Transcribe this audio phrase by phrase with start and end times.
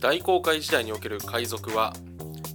[0.00, 1.92] 大航海時代における海賊は、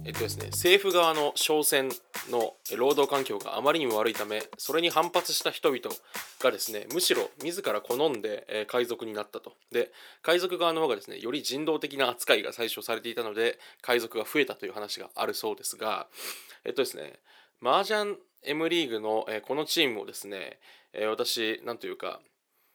[0.06, 1.90] えっとですね、政府側の商船
[2.30, 5.82] の労働環境があまりにも悪いためそれに反発した人々
[6.42, 9.52] がですねむしろ自ら好んで、え海賊になったと。
[9.72, 9.90] で
[10.22, 16.06] 海賊側の方がですねより人道的な扱いが最初されていたので海賊が増えたという話があるそうですが
[16.64, 17.12] えっとですね
[17.62, 20.58] 麻雀 M リーグの、えこのチームをですね、
[20.92, 22.20] え私なんというか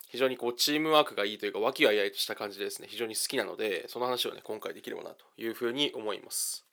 [0.10, 6.66] 非常にこうチームワークがいいというか和気あいあいとした感じでですね非常に好きなのでその話をね今回できればなというふうに思います。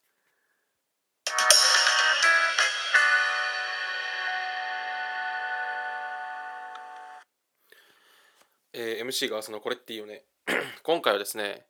[8.72, 10.24] えー、MC がそのこれっていいよね
[10.82, 11.64] 今回はですね、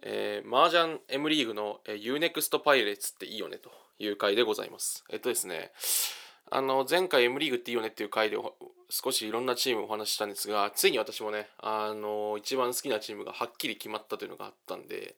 [0.00, 5.72] えー、麻雀 M リーグの、えー、UNEXT パイレーツっていいよねという回でございますえっとですね
[6.50, 8.36] あの前回 M リーグっていいよねっていう回で
[8.90, 15.14] 少しいろんなチームをお話ししたんですがついに私もねあの一番好きなチームがはっきり決まったというのがあったんで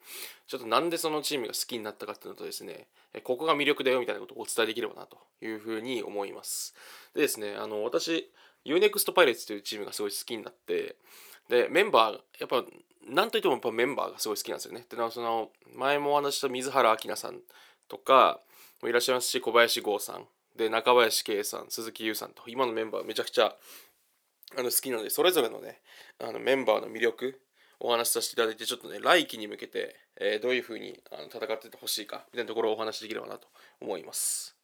[0.47, 2.87] ちょっとなんでそのチームが好きになったかっていうのとですね
[3.25, 6.75] ここが魅力だよみたいなことをお伝えできればなというふうに思います。
[7.15, 8.31] でですねあの私
[8.65, 10.97] UNEXT パイレーツというチームがすごい好きになって
[11.49, 12.65] でメンバーやっぱ
[13.09, 14.87] 何といってもやっぱメンバーがすごい好きなんですよね。
[14.89, 17.41] でその前もお話した水原明菜さん
[17.89, 18.41] とか
[18.83, 23.55] もいらっしゃいますし小林剛さんで中林圭さん鈴木優さんと今のメンバーめちゃくちゃ
[24.57, 25.81] あの好きなのでそれぞれのね
[26.21, 27.41] あのメンバーの魅力
[27.81, 33.49] お話しさせていただいてちょっとね来季に向けて、えー、どういうふうにあの戦っててほしいかみたいなところをお話しできればなと
[33.81, 34.57] 思います。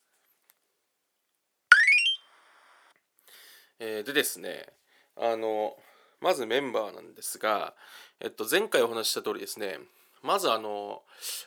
[3.80, 4.66] えー、でですね
[5.16, 5.74] あの
[6.20, 7.74] まずメンバーなんですが、
[8.20, 9.78] えっと、前回お話しした通りですね
[10.22, 11.02] まずあの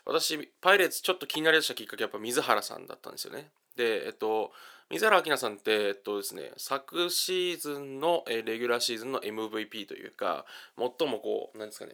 [0.05, 4.51] 私パイレーツちょっと気になりだしたきっかけやっぱ水原さんだったんですよねで、えっと、
[4.89, 10.45] 水原明菜さんって、えっとですね、昨シーズンの、えレギュラーシーズンの MVP というか、
[10.77, 11.93] 最もこう、なんですかね、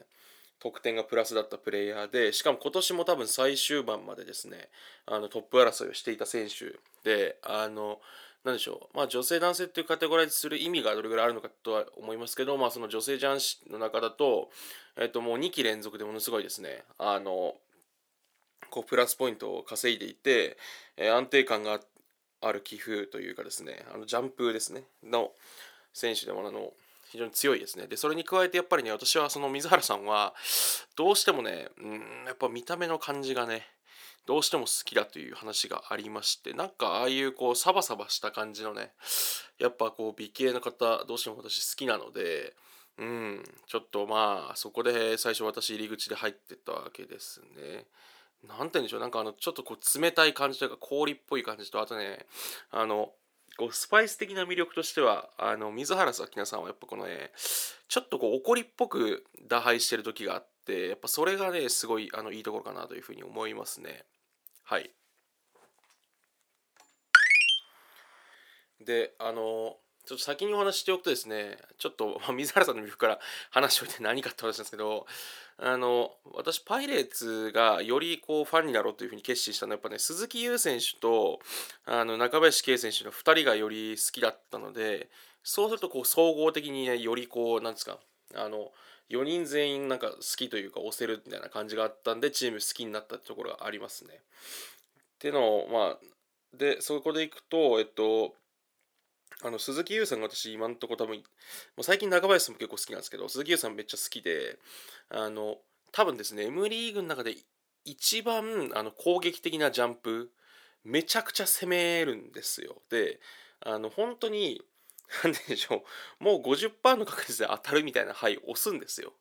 [0.60, 4.70] 得点がプラスだったプレイヤーで、しかも今年も多分最終盤までですね、
[5.06, 6.78] あのトップ争いをしていた選手
[7.10, 8.00] で、あの、
[8.44, 14.50] なんでしょう、まあ、女性男性っていうカテゴライズする意味がどれぐらいあるのかとは思いますけど、まあ、その女性男子の中だと、
[14.98, 17.56] えっと、もう2期連続でものすごいですね、あの、
[18.70, 20.58] こうプラスポイントを稼いでいて、
[20.98, 21.80] え、安定感が
[22.42, 25.32] ある寄付というかですねあのジャンプですねの
[25.94, 26.72] 選手でもあの
[27.12, 30.34] 非常に強いですねでそれに加えてやっぱりね私はその水原さんは
[30.96, 31.94] どうしてもねうん
[32.28, 33.64] やっぱ見た目の感じがね
[34.26, 38.92] どうしても好きだという話がありましてなんかああいうこうサバサバした感じのね
[39.58, 42.54] やっぱこう美形の方どうしても私好きなので
[43.00, 47.86] うんちょっとまあそこで最初私入り口で入ってたわけですね。
[48.48, 49.00] なんて言うんでしょう。
[49.00, 52.26] なんかあのちょっとこう冷たい感じというか氷っぽい感じとあとね
[52.72, 53.12] あの
[53.58, 57.32] こうスパイス的な魅力としてはあの水原さきなさんはやっぱこのね
[57.90, 64.06] ちょっとこう怒りっぽく打敗してる時があってやっぱそれがねすごいあのいいところかなというふうに思いますね。
[64.64, 64.92] はい。
[68.80, 69.76] であの
[70.10, 73.20] ちょっと先にお話しておくとですねちょっと、ま、水原さんの魅力から
[73.52, 75.06] 話をして何かって話なんですけど
[75.60, 81.38] あの私パイレーツがよりこうファンになろうというふうに決心したのはやっぱね鈴木優選手と
[81.86, 85.10] あの中林圭選手の2人がより好きだったので
[85.44, 88.00] そうするとこう総合的にねよりこうなんですか
[88.34, 88.72] あの
[89.12, 94.14] 4人全員なんか好きというか押せるみたいな感じがあったんでチーム好きになったってところがありますね。
[94.16, 94.18] っ
[95.20, 98.34] ていうのをまあでそこでいくとえっと
[99.42, 101.24] あの鈴木優さんが私今んとこ多分も
[101.78, 104.60] う最近中林さんも結構好きなんですけど鈴木優さんめっちゃ好きで
[105.10, 105.58] あの
[105.92, 107.36] 多分ですね M リーグの中で
[107.86, 110.30] 一番あの攻撃的なジャンプ
[110.84, 112.82] めちゃくちゃ攻めるんですよ。
[112.90, 113.20] で
[113.62, 114.62] あの本当に
[115.24, 115.84] 何でしょ
[116.22, 119.14] うもう50%の確率で当たるみたいな牌押すんですよ。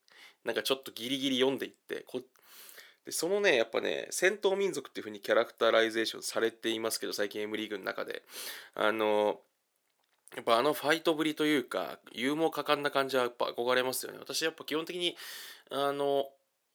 [0.45, 2.21] なんかちょっとギリギリ読んでいってこ
[3.05, 8.23] でそのねやっぱね戦闘民族っていう風にキャラクターライゼーションされていますけど最近 M リーグの中で。
[8.75, 9.41] あの
[10.37, 14.19] やっぱあのファイトぶりというか勇猛果敢な感じはやっぱ憧れますよね。
[14.19, 15.17] 私やっぱ基本的に
[15.71, 16.27] あの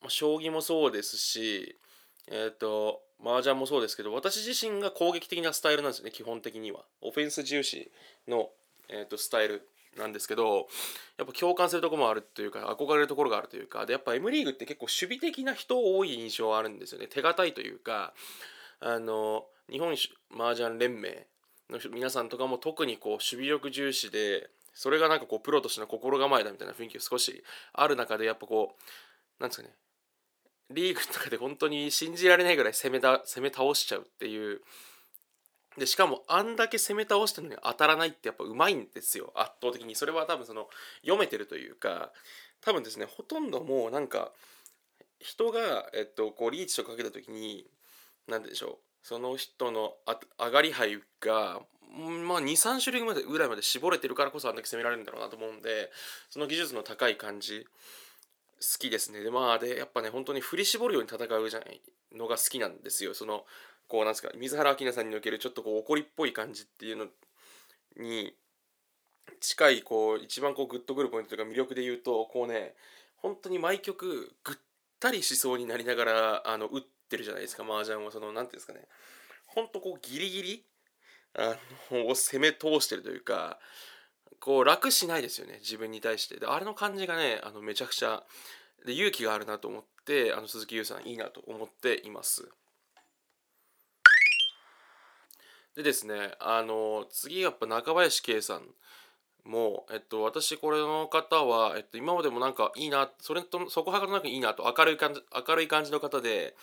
[0.07, 1.77] 将棋もそうですし
[2.27, 6.81] えっ、ー、と麻雀もそうですけど私自身が攻撃的なスタイルなんですよね基本的には。
[7.01, 7.91] オフェンス重視
[8.27, 8.49] の、
[8.89, 9.67] えーと、スタイル
[9.97, 10.67] なんですけど
[11.17, 17.07] やっぱ共感するとこもあるというか憧れるところがあるというかでやっぱ M リーグって結構守備的な人多い印象はあるんですよね。
[17.07, 18.13] 手堅いというか
[18.79, 19.95] あの日本
[20.35, 21.25] 麻雀連盟
[21.69, 27.43] の皆さんとかも特にこう守備力重視でそれがなんかこうプロとしての心構えだみたいな雰囲気が少し
[27.73, 28.75] ある中でやっぱこ
[29.39, 29.73] うなんですかね
[30.71, 34.61] リーグの中で本当に信じられないぐらい攻めだ攻め倒しちゃうっていう。
[35.75, 39.33] でしかもあんだけ攻め倒したのに当たらないってやっぱうまいんですよ。
[39.35, 40.67] 圧倒的にそれは多分その
[41.01, 42.11] 読めてるというか。
[42.63, 44.31] 多分ですねほとんどもうなんか
[45.19, 47.65] 人が、えっと、こうリーチとかけた時に
[48.27, 48.77] 何でしょう。
[49.03, 51.61] その人のあ上がり牌が
[51.91, 55.91] まあ23種類ぐらいまで絞れてるからこそあんだけ攻められるんだろうなと思うんで
[56.29, 57.67] その技術の高い感じ
[58.59, 59.19] 好きですね。
[59.19, 61.81] でまあでやっぱね本当に振り絞るように戦うじゃない
[62.15, 63.13] のが好きなんですよ。
[63.13, 63.45] その
[63.89, 67.07] こうなんですか水原明菜さんにおけるちょっとこう怒りっぽい感じっていうの
[67.97, 68.33] に
[69.41, 72.73] 近いこう一番こうグッとくるポイントというか魅力で言うとこうね
[73.17, 74.55] 本当に毎曲ぐっ
[74.99, 76.83] たりしそうになりながらあの打っ
[77.13, 78.11] てるじゃないですか麻雀は。
[78.11, 78.87] その何ていうんですかね。
[79.45, 80.65] ほんとこうギリギリ
[81.35, 81.55] あ
[81.91, 83.59] のを攻め通してるというか
[84.39, 86.39] こう楽しないですよね自分に対して。
[86.39, 88.23] であれの感じがねあのめちゃくちゃ
[88.85, 92.49] で勇気があるなと思ってあの鈴木優さんいいなと思っています。
[95.75, 98.63] でですねあの次やっぱ中林圭さん
[99.45, 106.55] もう、えっと、私これの方は、えっと、今までもなんかいいなそれとそこはかとなくいいなと明るい感じ明るい感じの方で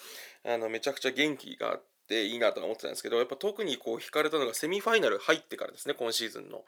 [0.46, 6.64] あのめちゃくちゃ元気があっていいなと思ってたんですけどやっぱ特にこう惹かれたのがセミファイナル入ってからですね今シーズンの。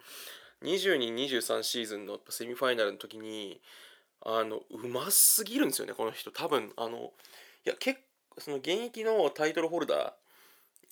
[0.65, 3.61] 2223シーズンのセミファイナルの時に
[4.25, 6.31] あのうますぎるんですよねこの人。
[6.31, 7.13] 多分あの
[7.67, 8.01] いや結
[8.31, 10.15] 構その現役のタイトルホルダ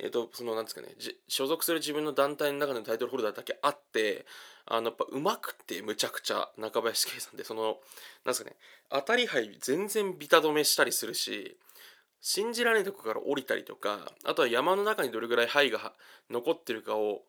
[0.02, 0.88] えっ、とそのなんですかね
[1.28, 4.26] 所属する自分の団体の中のタイトルホルダーだけあって
[4.66, 7.74] あのやっぱうまくてむちゃくちゃ中林圭さんでそのなん
[8.26, 8.56] ですかね
[8.90, 11.56] 当たり牌全然ビタ止めしたりするし
[12.20, 15.92] 信じられないとこから降りたりとかあとは山の中にどれぐらい牌が
[16.30, 17.22] 残ってるかを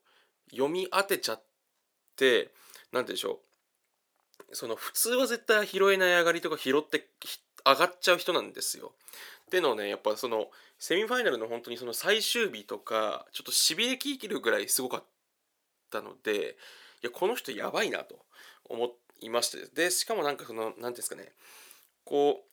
[0.52, 1.42] 読み当てちゃっ
[2.16, 2.52] て何て
[2.92, 3.40] 言うんでしょ
[4.52, 7.08] うその普通は絶対拾えない上がりとか拾って
[7.66, 8.92] 上がっちゃう人なんですよ。
[9.52, 10.48] っていうのねやっぱその
[10.80, 15.04] セミファイナルの本当にその最終日とかちょっとしびれきるぐらいすごかっ
[15.92, 16.56] たので
[17.04, 18.16] いやこの人やばいなと
[18.70, 19.58] 思いまして。
[19.76, 21.34] でしかもなんかその何ていうんですかね。
[22.06, 22.46] こ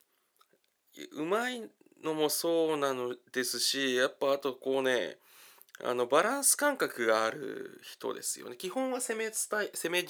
[1.17, 1.63] ううまい
[2.03, 5.19] のもそうなのですしやっぱあとこうね
[5.85, 8.57] あのバランス感覚がある人ですよね。
[8.57, 10.03] 基本は攻め伝え攻め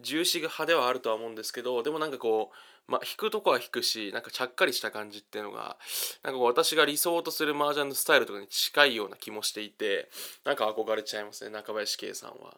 [0.00, 2.50] 重視派ではあるとは思うんですけどでもなんかこ
[2.88, 5.76] う、まあ、引くとこは引くしなんかちゃっかりした感じっていうのが
[6.22, 10.08] なんかこう私が理想とする麻雀のスタイルとかに近いような気もしていて
[10.44, 12.56] なんか憧れちゃいますね中林圭さんは。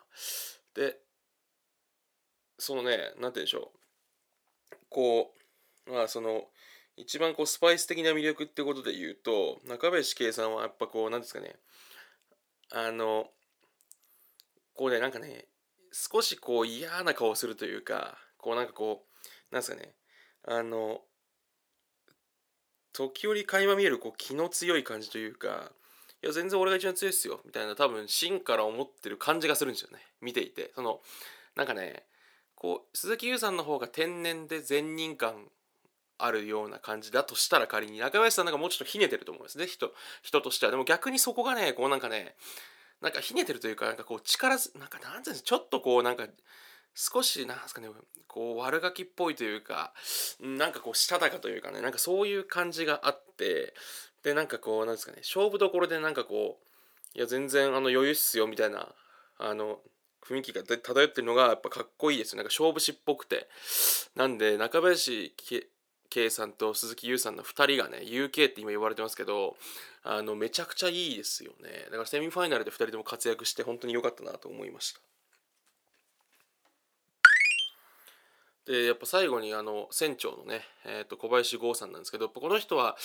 [0.75, 0.99] で
[2.59, 3.71] そのね何て言うんでしょ
[4.73, 5.33] うこ
[5.87, 6.45] うまあその
[6.97, 11.55] 一番こうスパイス的な魅力ってことで言うと中林圭さんはやっぱこう何ですかね
[12.73, 13.27] あの
[14.75, 15.47] こうねなんかね
[15.93, 19.05] 少しこう嫌な顔するというかこうなんかこ
[19.51, 19.93] うなんですかね。
[20.47, 21.01] あの
[22.93, 25.73] 時折垣間見えるこう気の強い感じというか
[26.23, 29.99] いや全然俺が一番強いっすよみたいな多分芯から思ってる感じがするんですよね。
[30.21, 30.73] 見ていて。
[30.75, 31.01] その
[31.55, 32.05] なんかね
[32.55, 35.49] こう鈴木優さんの方が天然で善人感
[36.19, 39.67] あるような感じだとしたら仮に中林さんなんかもうちょっとひねてると思うんですね。
[39.67, 39.93] 人
[40.23, 40.73] 人としては。
[40.73, 42.35] でも逆にそこがねこうなんかね
[43.01, 46.27] なんかひねてるというかなんかこう力なんかなんていうんですちょっとこうなんか
[46.95, 47.89] 少しなんですかね
[48.27, 49.93] こう悪ガキっぽいというか
[50.41, 53.75] なんかこうしたたかというかねなんかそういう感じがあって
[54.23, 56.59] でなんかこうなんですかね勝負どころでなんかこ
[57.15, 58.89] ういや全然あの余裕っすよみたいな
[59.39, 59.79] あの
[60.27, 63.49] 雰囲気が漂ってるのがやっぱかっこいいですなんか勝負師っぽくて。
[64.19, 65.33] なんで中林
[66.11, 69.57] K さんと鈴木優さんの2人がね UK って今呼ばれてますけど
[70.03, 71.85] あのめちゃくちゃいいですよね。
[71.87, 75.01] だからセミファイナルで2人とも活躍して本当に良かったなと思いました。
[78.73, 82.97] でやっぱ最後にあの船長のね、えー、と小林剛さんなんですけどこの人は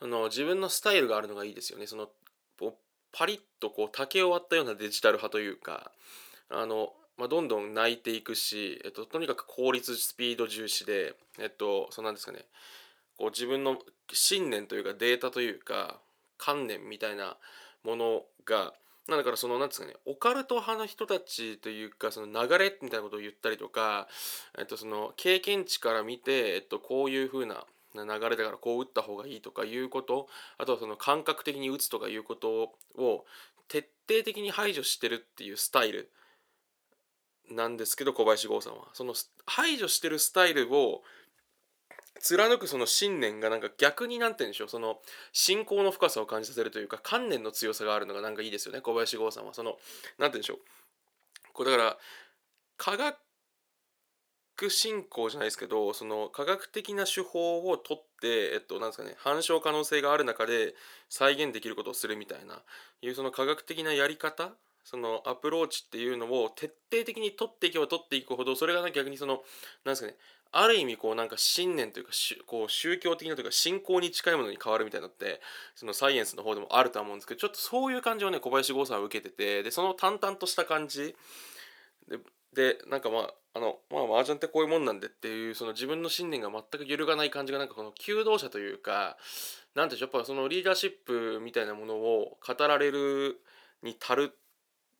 [0.00, 1.86] あの自分のスタイルがあるのがいいですよね。
[1.86, 2.08] その
[3.12, 5.90] パリッとこう竹を割ったようなデジタル派というか
[6.50, 12.44] あのまあ、どんどん泣いていくし、えっと、とにかく効率スピード重視で、えっと、そうなんですかね。
[13.18, 13.78] こう自分の
[14.12, 16.00] 信念というかデータというか
[16.38, 17.36] 観念みたいな
[17.84, 18.72] ものが
[19.08, 24.06] だからそのなんですかねオカルト派の人たちというかその流れみたいなことを言ったりとか、
[24.58, 33.24] えっと、その経験値から見て、えっと、こういう風な流れだからこう打った方がいいとかいうことあとはその感覚的に打つとかいうことを
[33.66, 36.10] 徹底的に排除してるっていうスタイル
[37.50, 38.88] なんですけど小林剛さんは。
[38.92, 39.14] その
[39.46, 41.02] 排除してるスタイルを
[42.20, 44.68] 貫くその信念がなんか逆になんて言うんでしょう。
[44.68, 44.98] その
[45.32, 48.80] 信仰の深さを感じさせるというか観念の強さがあるのがなんかいいですよね。
[48.80, 49.54] 小林剛さんは。
[49.54, 49.78] そのなんて
[50.18, 50.58] 言うんでしょう。
[51.52, 51.98] これだから
[52.76, 60.74] 科学信仰じゃないですけどその科学的な手法をとってえっとなんですかね反証可能性がある中で
[61.08, 62.62] 再現できることをするみたいな。
[63.00, 64.52] いうその科学的なやり方
[64.84, 69.42] そのアプローチっていうのを徹底的に取っていけば取っていくほどそれが逆にその
[69.84, 70.16] なんですかね
[70.50, 72.12] ある意味こうなんか信念というか
[72.46, 75.40] こう宗教的なというか信仰に近いものに変わるみたいなのって
[75.74, 81.14] そのサイエンスの方でもあるとは思うんですけどちょっとそういう感じをね小林剛さんは受けててでその淡々とした感じ。
[82.08, 82.18] で
[82.54, 89.18] でなんかまああのまあ麻雀ってこういうもんなんでっていうその自分の信念が全く揺るがない感じがなんかこの求道者というか
[89.74, 93.40] なんていうやっぱそのリーダーシップみたいなものを語られる
[93.82, 94.38] に足る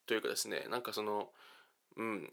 [0.09, 1.29] というかですねなんかその
[1.97, 2.31] うん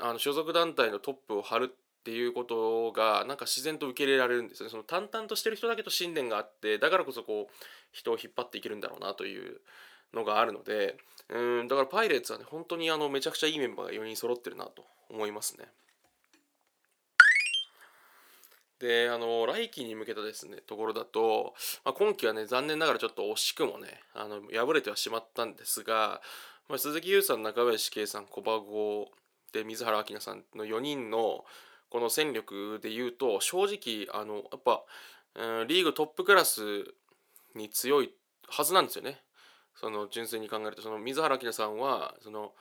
[0.00, 7.54] あの所属団体のトップを張るっていうことがなんか自然と受け入れられるんですよねその淡々としてる人だけと信念があってだからこそこう
[7.92, 9.60] 人を引っ張っていけるんだろうなという
[10.14, 10.96] のがあるので
[11.28, 15.66] うんだからパイレーツはね本当にあのめちゃくちゃいいメンバーが4人揃ってるなと思いますね。
[18.78, 21.54] であの来季に向けたですねところだと、
[21.84, 26.20] まあ、今季はね残念ながらちょっと惜しくもねあの敗れてはしまったんですが、
[26.68, 29.10] まあ、鈴木優さん中林圭さん小馬郷
[29.52, 31.44] で水原明菜さんの4人の
[31.88, 34.84] この戦力で言うと正直あのやっぱ、
[35.34, 36.60] うん、リーグトップクラス
[37.54, 38.12] に強い
[38.46, 39.20] はずなんですよね。
[39.74, 42.52] その純粋に考えるとその水原明さんはその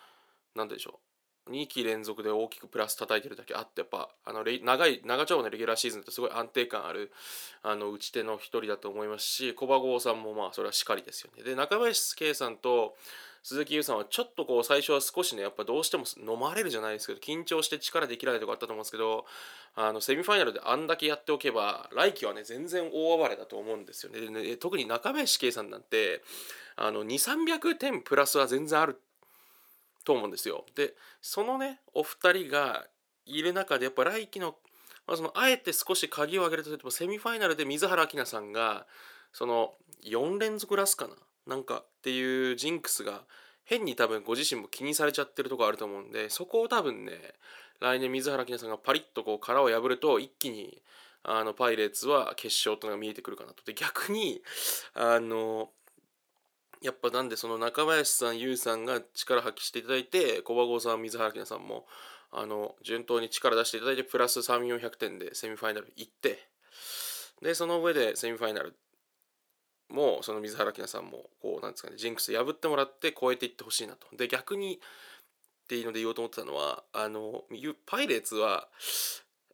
[0.55, 1.06] 何でしょう
[1.49, 7.11] 2期連続で大きくプラス叩いてるだけあってやっぱあの長い長丁場のレギュラーシーズンってすごい安定感ある
[7.63, 11.43] あの打ち手の一人だと思いますし小馬郷さんもまあそれはしかりですよね。
[11.43, 12.95] で中林圭さんと
[13.47, 19.25] 鈴木優さんはちょっとこう最初は少しねやっぱどうしても飲まれるじゃないですけど緊張して力できないとかあったと思うんですけど
[19.75, 24.19] あのセミファイナルであんだけやっておけば来季はね全然大暴れだと思うんですよね。
[24.19, 26.23] でね特に中林圭さんなんて
[26.75, 28.99] あの2300点プラスは全然ある
[30.07, 30.63] と思うんですよ。
[30.75, 32.87] でそのねお二人が
[33.25, 34.55] いる中でやっぱ来季の,、
[35.05, 38.87] まあ、そのあえて少し鍵を上げるとするとセミファイナルで水原希菜さんが
[39.33, 39.73] その
[40.05, 43.23] 4連続ラスかななんかっていうジンクスが
[43.65, 47.11] 変に多分ご自身も気にされちゃってるとこあると思うんでそこを多分ね
[47.81, 50.81] 来年水原希菜さんがパリッとこう殻を破ると一気に
[51.23, 54.41] あのパイレーツは決勝というのが見えてくるかなとで逆に
[54.93, 55.69] あの
[56.81, 61.85] やっぱなんでその中林さん、優さんが力発揮していただいて、小馬郷さん、水原希奈さんも、
[62.31, 66.47] あの、順当に力出していただいて、プラス3、400点でセミファイナル行って、
[67.41, 68.75] で、その上でセミファイナル
[69.89, 74.07] もその水原希奈さんもこうなんですかねジンクス破ってもらって超えていってほしいなと。
[74.15, 74.79] で逆にっ
[75.67, 77.43] ていうので言おうと思ってたのはあの
[77.85, 78.67] パイレーツは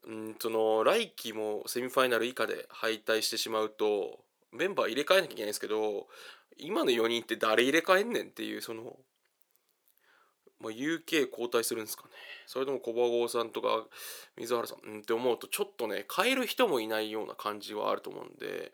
[0.06, 4.20] うんその来季もセミファイナル以下で敗退してしまうと
[4.52, 6.08] メンバー入れ替えなきゃいけないんですけど
[6.58, 8.98] 今の4人って誰入れ替えんねんっていうその、
[10.60, 12.10] まあ、UK 交代するんですかね。
[12.48, 13.86] それとも小馬郷さんとか
[14.38, 18.72] 水原さん、うん、って思うとちょっとね変える人もいないような感じはあると思うんで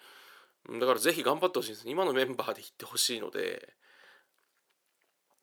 [0.79, 3.73] だからぜひ頑張ってほしいです今のメンバーでいってほしいので。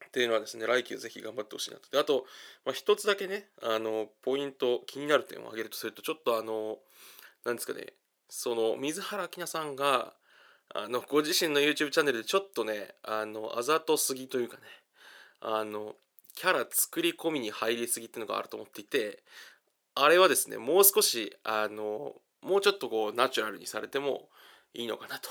[0.07, 1.91] っていうのはですね来季ぜひ頑張ってほしいなと。
[1.91, 2.25] であと、
[2.65, 6.79] まあ、一つだけねあのポイント気になる点を挙げるとするとちょっとあの
[7.45, 7.93] なんですかね
[8.31, 10.15] その水原希奈さんが
[10.85, 14.63] あのご自身の YouTube チャンネルでちょっとねあのあざとすぎというかね
[15.41, 15.95] あの
[16.35, 19.23] キャラ作り込みに入りすぎっていうのがあると思っていて
[19.95, 24.29] あれはですねもう少しあのもうちょっとこうナチュラルにされても
[24.75, 25.31] いいのかなと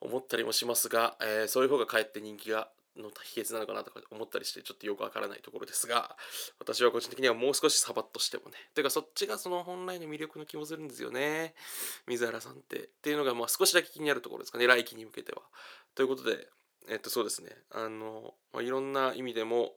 [0.00, 2.68] 思ったりもしますが、えー、そういう方がかえって人気が
[3.02, 6.16] の秘訣なのかなとか思ったりしてちょっとよくわからないところですが
[6.58, 11.54] 私は個人的にはもう少しサバッとしてもねてかそっちがその本来の魅力の気もするんですよね
[12.06, 15.42] 水原さんってっていうのがまあ少しだけ気になるところですかね来季に向けては
[15.94, 16.48] ということで
[16.90, 19.72] えっとそうですねあの、まあ、いろんな意味でも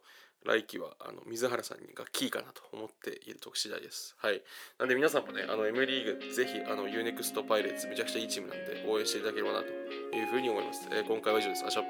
[0.45, 4.15] 来季はあの水原さんがキーかなと思っている時次第です。
[4.19, 4.41] はい。
[4.79, 10.87] なんで皆さんもね、あの M リーグぜひあの UNEXT パイレーツめちゃくちゃいいチームなんで応援していただければなというふうに思います。
[10.91, 11.65] えー、今回は以上です。
[11.65, 11.83] あしょ